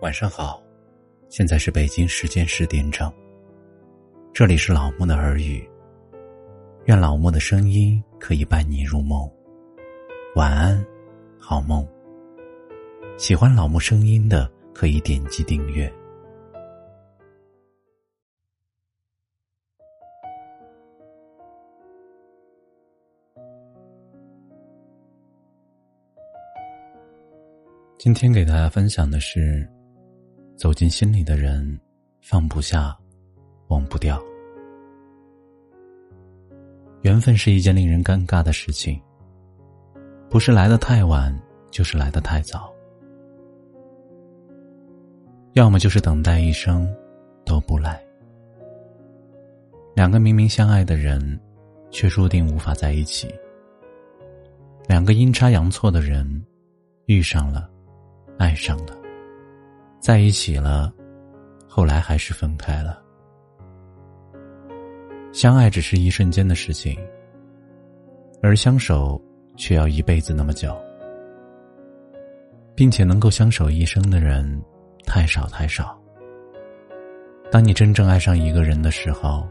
[0.00, 0.62] 晚上好，
[1.28, 3.12] 现在是北京时间十点整。
[4.32, 5.68] 这里是老木的耳语，
[6.86, 9.30] 愿老木的声音可以伴你入梦。
[10.36, 10.82] 晚安，
[11.38, 11.86] 好梦。
[13.18, 15.92] 喜欢老木声音的可以点击订阅。
[27.98, 29.68] 今天给大家分享的是。
[30.60, 31.80] 走进心里的人，
[32.20, 32.94] 放不下，
[33.68, 34.22] 忘不掉。
[37.00, 39.00] 缘分是一件令人尴尬的事情，
[40.28, 41.34] 不是来的太晚，
[41.70, 42.70] 就是来的太早。
[45.54, 46.86] 要么就是等待一生
[47.42, 47.98] 都不来。
[49.94, 51.40] 两个明明相爱的人，
[51.90, 53.34] 却注定无法在一起。
[54.86, 56.44] 两个阴差阳错的人，
[57.06, 57.66] 遇上了，
[58.36, 58.99] 爱上了。
[60.00, 60.90] 在一起了，
[61.68, 63.02] 后来还是分开了。
[65.30, 66.98] 相爱只是一瞬间的事情，
[68.42, 69.20] 而相守
[69.56, 70.74] 却要一辈子那么久，
[72.74, 74.60] 并且能够相守一生的人
[75.04, 76.00] 太少太少。
[77.52, 79.46] 当你真正爱上一个人的时候，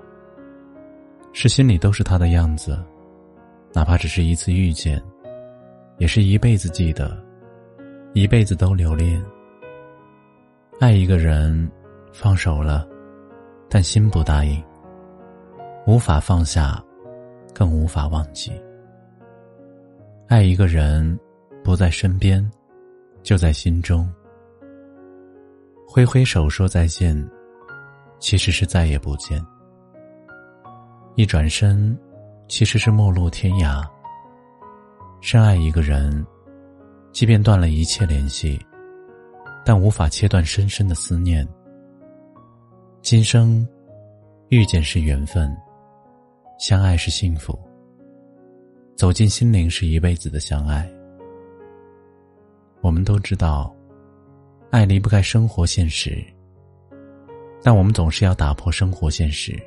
[1.32, 2.84] 是心里都是他的样子，
[3.72, 5.00] 哪怕只是一次遇见，
[6.00, 7.24] 也是一辈子记得，
[8.14, 9.24] 一辈子都留恋。
[10.80, 11.70] 爱一个人，
[12.14, 12.88] 放手了，
[13.70, 14.64] 但心不答应。
[15.86, 16.82] 无法放下，
[17.54, 18.50] 更无法忘记。
[20.30, 21.20] 爱一个人，
[21.66, 22.50] 不在身边，
[23.24, 24.10] 就在心中。
[25.86, 27.30] 挥挥手说再见，
[28.18, 29.46] 其实是再也不见。
[31.16, 31.98] 一转身，
[32.48, 33.86] 其实是陌路天涯。
[35.20, 36.26] 深爱一个人，
[37.12, 38.58] 即便断了一切联系。
[39.66, 41.48] 但无法切断深深的思念。
[43.02, 43.68] 今生
[44.50, 45.56] 遇见是缘分，
[46.60, 47.58] 相爱是幸福。
[48.96, 50.90] 走进心灵是一辈子的相爱。
[52.82, 53.74] 我们都知道，
[54.70, 56.22] 爱离不开生活现实，
[57.64, 59.58] 但我们总是要打破生活现实，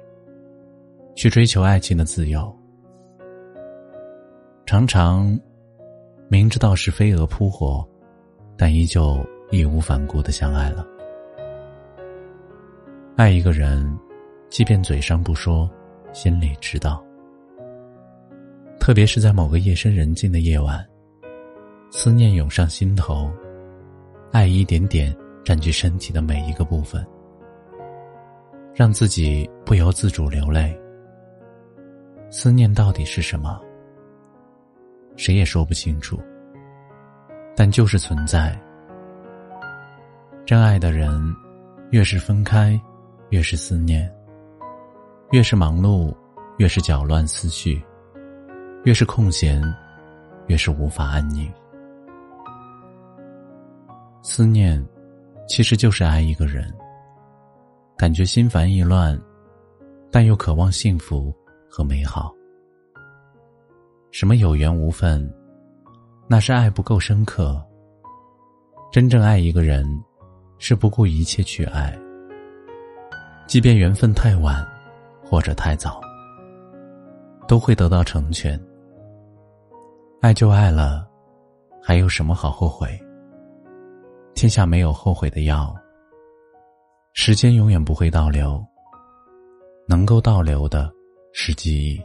[1.15, 2.55] 去追求爱情的自由。
[4.67, 5.39] 常常
[6.29, 7.87] 明知道是飞蛾扑火，
[8.57, 9.25] 但依旧。
[9.53, 10.85] 义无反顾的相爱了。
[13.17, 13.87] 爱一个人，
[14.49, 15.71] 即便嘴上不说，
[16.15, 17.05] 心里知道。
[18.81, 20.85] 特别是在某个夜深人静的夜晚，
[21.91, 23.31] 思念涌上心头，
[24.33, 25.15] 爱一点点
[25.45, 27.07] 占据身体的每一个部分，
[28.75, 30.75] 让自己不由自主流泪。
[32.31, 33.61] 思念到底是什么？
[35.15, 36.19] 谁也说不清楚，
[37.55, 38.59] 但就是存在。
[40.45, 41.35] 真爱的人，
[41.93, 42.79] 越是分开，
[43.31, 44.05] 越是思念；
[45.31, 46.13] 越是忙碌，
[46.59, 47.81] 越是搅乱思绪；
[48.85, 49.63] 越是空闲，
[50.49, 51.49] 越是无法安宁。
[54.21, 54.85] 思念，
[55.49, 56.69] 其实就是爱一个人。
[57.97, 59.17] 感觉心烦意乱，
[60.11, 61.33] 但又渴望幸福
[61.71, 62.35] 和美好。
[64.11, 65.33] 什么有缘无分，
[66.27, 67.65] 那是爱不够深刻。
[68.91, 69.87] 真正爱一个人。
[70.65, 71.93] 是不顾一切去爱，
[73.49, 74.65] 即便缘分太晚，
[75.21, 76.01] 或者太早，
[77.49, 78.57] 都会得到成全。
[80.21, 81.05] 爱就爱了，
[81.83, 82.97] 还有什么好后悔？
[84.37, 85.75] 天下没有后悔的药，
[87.13, 88.65] 时间永远不会倒流。
[89.89, 90.89] 能够倒流的
[91.33, 92.01] 是记忆，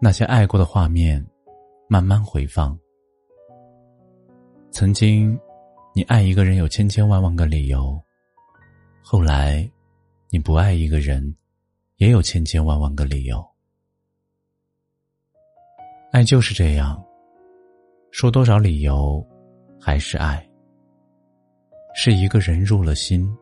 [0.00, 1.20] 那些爱过的画面，
[1.88, 2.78] 慢慢回放。
[4.70, 5.36] 曾经。
[5.96, 8.02] 你爱一个人有千千万万个理由，
[9.00, 9.70] 后来，
[10.28, 11.32] 你不爱一个人，
[11.98, 13.46] 也有千千万万个理由。
[16.10, 17.00] 爱就是这样，
[18.10, 19.24] 说多少理由，
[19.80, 20.44] 还是爱。
[21.94, 23.32] 是一个人入了心，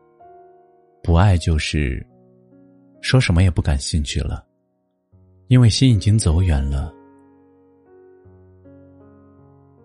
[1.01, 2.05] 不爱就是
[3.01, 4.45] 说什么也不感兴趣了，
[5.47, 6.93] 因为心已经走远了。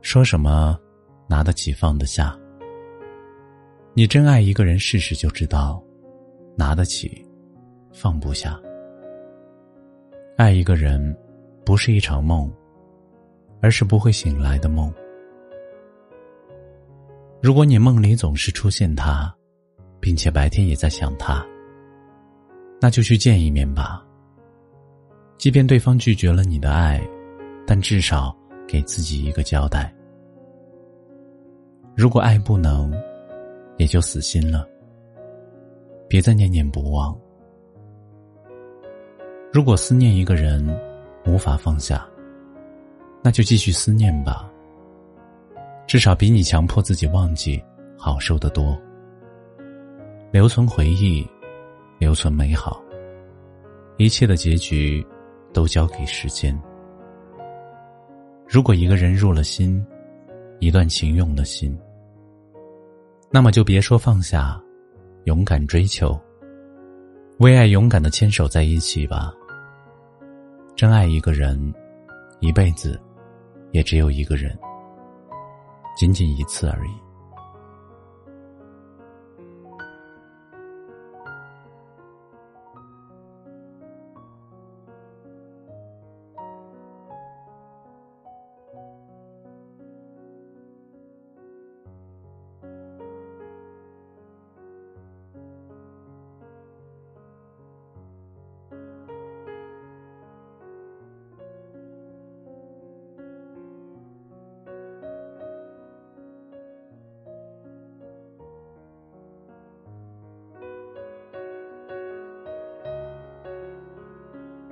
[0.02, 0.78] 说什么
[1.26, 2.38] 拿得起放得下。
[3.98, 5.82] 你真爱一个人，试试就知道，
[6.56, 7.20] 拿得起，
[7.92, 8.56] 放不下。
[10.36, 11.18] 爱一个人，
[11.64, 12.48] 不是一场梦，
[13.60, 14.94] 而是不会醒来的梦。
[17.42, 19.34] 如果你梦里总是出现他，
[19.98, 21.44] 并且白天也在想他，
[22.80, 24.06] 那就去见一面吧。
[25.38, 27.04] 即便对方拒绝了你的爱，
[27.66, 28.32] 但至少
[28.64, 29.92] 给自己一个交代。
[31.96, 32.96] 如果爱不能。
[33.78, 34.68] 也就死心了。
[36.06, 37.18] 别再念念不忘。
[39.52, 40.62] 如果思念一个人
[41.24, 42.06] 无法放下，
[43.22, 44.50] 那就继续思念吧。
[45.86, 47.62] 至少比你强迫自己忘记
[47.96, 48.78] 好受得多。
[50.30, 51.26] 留存回忆，
[51.98, 52.82] 留存美好。
[53.96, 55.04] 一切的结局，
[55.52, 56.56] 都交给时间。
[58.46, 59.84] 如果一个人入了心，
[60.58, 61.76] 一段情用了心，
[63.30, 64.60] 那么就别说放下，
[65.24, 66.18] 勇敢追求，
[67.38, 69.32] 为爱勇敢的牵手在一起吧。
[70.74, 71.74] 真爱一个人，
[72.40, 72.98] 一辈子，
[73.72, 74.56] 也只有一个人，
[75.96, 77.07] 仅仅一次而已。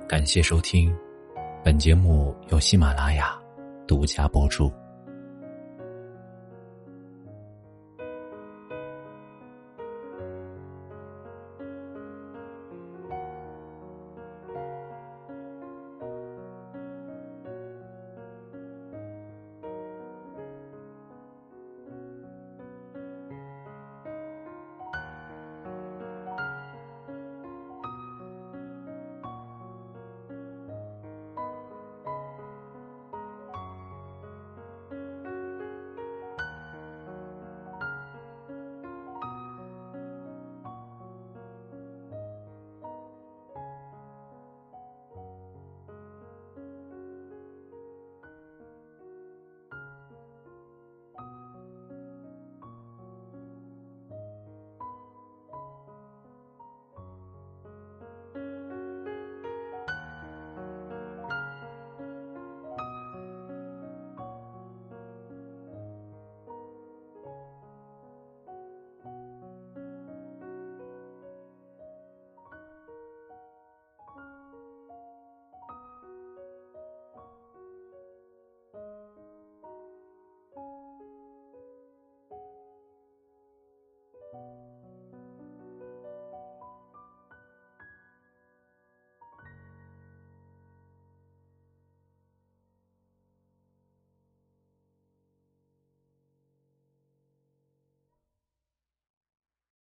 [0.07, 0.95] 感谢收听，
[1.65, 3.37] 本节目由喜马拉雅
[3.85, 4.71] 独家播出。